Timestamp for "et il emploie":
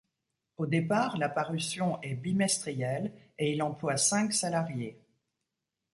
3.37-3.97